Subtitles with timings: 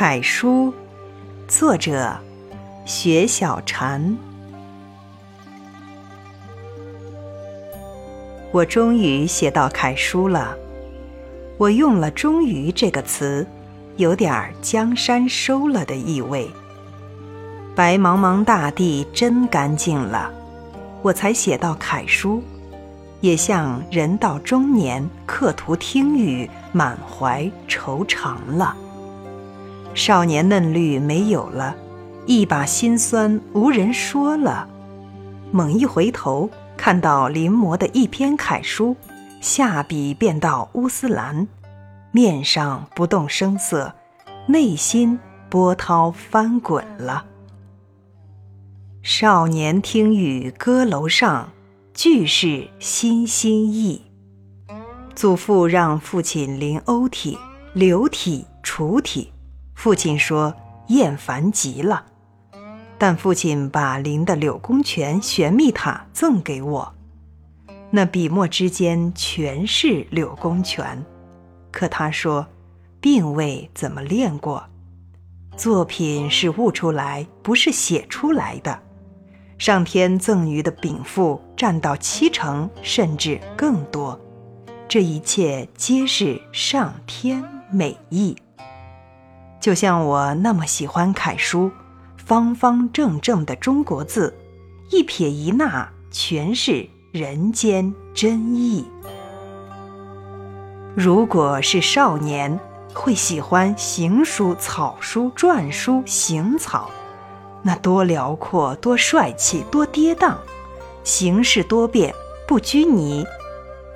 [0.00, 0.72] 楷书，
[1.48, 2.16] 作者
[2.86, 4.16] 雪小禅。
[8.52, 10.56] 我终于写到楷书了。
[11.56, 13.44] 我用了“终于”这个词，
[13.96, 16.48] 有点儿江山收了的意味。
[17.74, 20.30] 白茫茫大地真干净了，
[21.02, 22.40] 我才写到楷书。
[23.20, 28.76] 也像人到中年，刻图听雨，满怀惆怅了。
[29.98, 31.74] 少年嫩绿没有了，
[32.24, 34.68] 一把辛酸无人说了。
[35.50, 38.94] 猛一回头，看到临摹的一篇楷书，
[39.40, 41.48] 下笔便到乌斯兰，
[42.12, 43.92] 面上不动声色，
[44.46, 47.24] 内心波涛翻滚了。
[49.02, 51.50] 少年听雨歌楼上。
[51.92, 54.02] 俱是心心意。
[55.16, 57.36] 祖父让父亲临欧体、
[57.72, 59.32] 流体、楚体，
[59.78, 60.52] 父亲说
[60.88, 62.04] 厌烦极了，
[62.98, 66.92] 但父亲把临的柳公权玄秘塔赠给我，
[67.92, 71.06] 那笔墨之间全是柳公权，
[71.70, 72.44] 可他说，
[73.00, 74.64] 并未怎么练过，
[75.56, 78.80] 作品是悟出来，不是写出来的。
[79.58, 84.20] 上天赠予的禀赋占到七成，甚至更多。
[84.88, 88.36] 这一切皆是上天美意。
[89.60, 91.70] 就像我那么喜欢楷书，
[92.16, 94.34] 方方正正的中国字，
[94.90, 98.86] 一撇一捺全是人间真意。
[100.94, 102.58] 如果是少年，
[102.94, 106.90] 会喜欢行书、草书、篆书、行草。
[107.62, 110.36] 那多辽阔，多帅气，多跌宕，
[111.02, 112.14] 形式多变，
[112.46, 113.24] 不拘泥；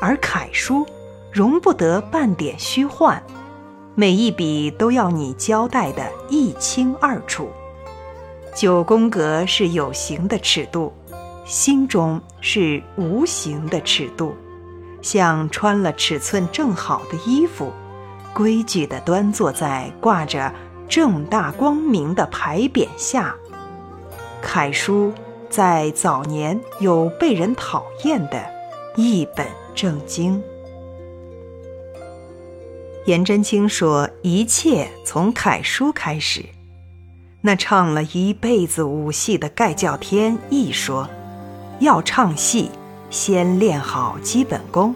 [0.00, 0.86] 而楷书
[1.32, 3.22] 容不得半点虚幻，
[3.96, 7.48] 每一笔都要你交代的一清二楚。
[8.52, 10.92] 九宫格是有形的尺度，
[11.44, 14.34] 心中是无形的尺度，
[15.00, 17.72] 像穿了尺寸正好的衣服，
[18.32, 20.52] 规矩地端坐在挂着
[20.88, 23.34] 正大光明的牌匾下。
[24.42, 25.12] 楷书
[25.48, 28.44] 在早年有被人讨厌的
[28.96, 30.42] 一本正经。
[33.06, 36.44] 颜真卿说：“一切从楷书开始。”
[37.42, 41.08] 那唱了一辈子武戏的盖叫天亦说
[41.80, 42.70] ：“要唱戏，
[43.10, 44.94] 先练好基本功，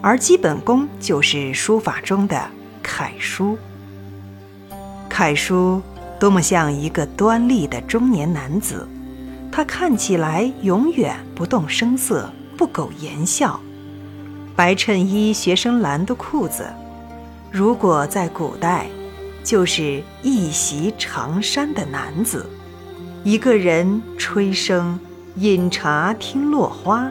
[0.00, 2.50] 而基本功就是书法中的
[2.82, 3.56] 楷书。
[5.08, 5.80] 楷书。”
[6.16, 8.88] 多么像一个端立的中年男子，
[9.52, 13.60] 他看起来永远不动声色，不苟言笑。
[14.56, 16.64] 白衬衣、学生蓝的裤子，
[17.56, 18.88] 如果在古代，
[19.44, 22.50] 就是一袭长衫的男子。
[23.22, 24.98] 一个人吹笙、
[25.36, 27.08] 饮茶、听落花，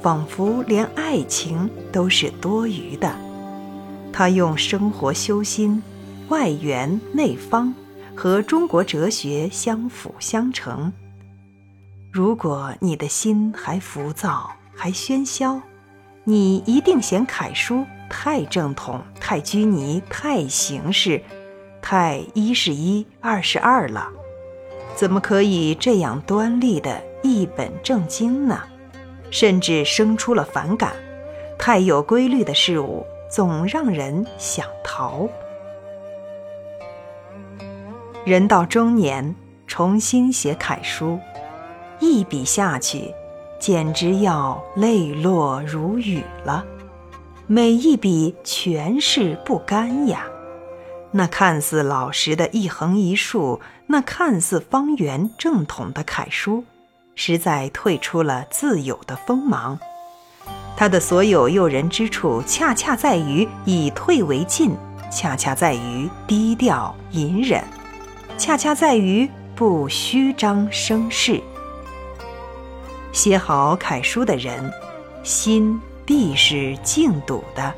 [0.00, 3.12] 仿佛连爱情都是多余的。
[4.12, 5.82] 他用生活修心，
[6.28, 7.74] 外圆内方。
[8.14, 10.92] 和中国哲学相辅相成。
[12.12, 15.60] 如果你的心还浮躁，还喧嚣，
[16.22, 21.22] 你一定嫌楷书太正统、太拘泥、太形式、
[21.80, 24.10] 太一是一，二是二了。
[24.94, 28.60] 怎么可以这样端立的一本正经呢？
[29.30, 30.92] 甚至生出了反感。
[31.58, 35.26] 太有规律的事物，总让人想逃。
[38.26, 39.34] 人到中年，
[39.66, 41.18] 重新写楷书，
[41.98, 43.14] 一笔下去，
[43.58, 46.64] 简直要泪落如雨了。
[47.46, 50.26] 每一笔全是不甘呀。
[51.10, 56.64] 那看似老实的一横一竖，那看似方圆正统的楷书，
[57.14, 59.78] 实在退出了自有的锋芒。
[60.76, 64.74] 他的所有诱人之处，恰恰在于以退为进，
[65.10, 67.62] 恰恰在于低调隐忍。
[68.38, 71.40] 恰恰在于不虚张声势。
[73.12, 74.72] 写好楷书的人，
[75.22, 77.72] 心必是静笃的。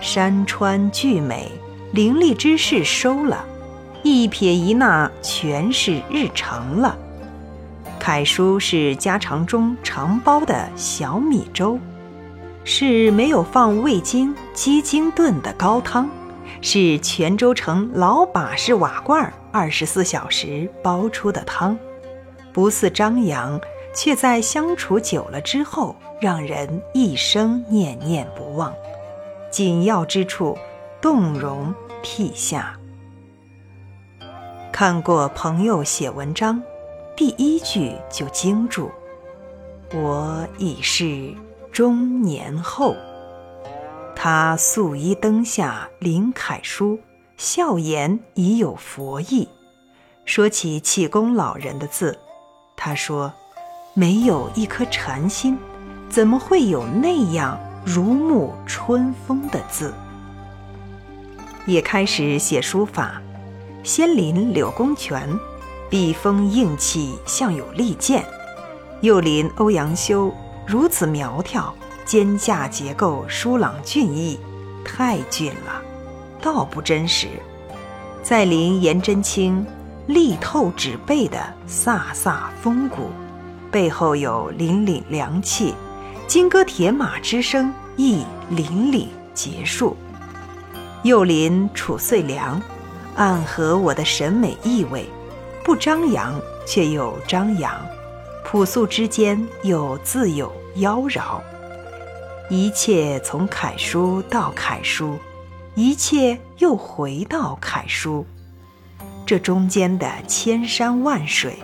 [0.00, 1.50] 山川巨美，
[1.92, 3.44] 凌厉之势收了，
[4.02, 6.96] 一撇一捺全是日常了。
[7.98, 11.78] 楷书是家常中常煲的小米粥，
[12.64, 16.08] 是没有放味精、鸡精炖的高汤。
[16.60, 21.76] 是泉州城老把式瓦罐二十四小时煲出的汤，
[22.52, 23.60] 不似张扬，
[23.94, 28.72] 却在相处久了之后，让人一生念念不忘。
[29.50, 30.56] 紧要之处，
[31.00, 32.78] 动容涕下。
[34.70, 36.62] 看过朋友写文章，
[37.16, 38.88] 第一句就惊住
[39.92, 41.34] ：“我已是
[41.72, 42.94] 中年后。”
[44.14, 47.00] 他素衣灯下临楷书，
[47.36, 49.48] 笑言已有佛意。
[50.24, 52.16] 说起启功老人的字，
[52.76, 53.32] 他说
[53.92, 55.58] ：“没有一颗禅心，
[56.12, 59.94] 怎么会有那样如沐春风的字？”
[61.64, 63.22] 也开始写书法，
[63.82, 65.26] 先临柳公权，
[65.88, 68.22] 笔锋硬气，像有利剑；
[69.00, 70.30] 又临欧阳修，
[70.66, 71.74] 如此苗条。
[72.04, 74.38] 肩架结构疏朗俊逸，
[74.84, 75.80] 太俊了，
[76.42, 77.28] 倒不真实。
[78.22, 79.64] 再临颜真卿，
[80.08, 83.08] 力透纸背的飒飒风骨，
[83.70, 85.72] 背后有凛凛凉气，
[86.32, 89.94] 金戈铁马之声亦凛凛结束。
[91.02, 92.58] 又临褚遂良，
[93.16, 95.04] 暗合我的审美意味，
[95.62, 97.78] 不张扬却又张扬，
[98.46, 101.38] 朴素之间又自有妖娆。
[102.48, 105.18] 一切从楷书到楷书，
[105.74, 108.24] 一切又回到楷书，
[109.26, 111.58] 这中间的千山万水，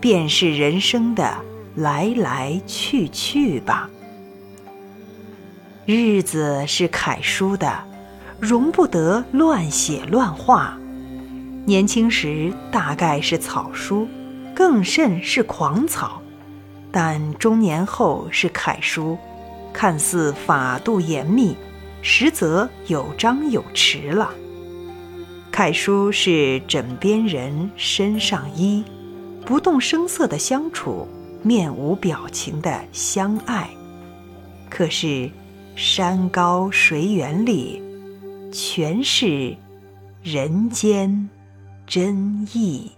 [0.00, 1.36] 便是人生的
[1.74, 3.90] 来来去去吧。
[5.86, 7.72] 日子是楷书的，
[8.40, 10.76] 容不得乱写乱画。
[11.64, 14.08] 年轻时大概是草书，
[14.52, 16.20] 更甚是狂草，
[16.90, 19.16] 但中年后是楷书。
[19.72, 21.54] 看似法度严密，
[22.02, 24.34] 实则有章有弛了。
[25.52, 28.82] 楷书是枕边人身上衣，
[29.44, 31.06] 不动声色的相处，
[31.44, 33.70] 面无表情的相爱。
[34.68, 35.30] 可是
[35.78, 37.82] 山高水远里，
[38.50, 39.54] 全是
[40.22, 41.28] 人间
[41.86, 42.90] 真意。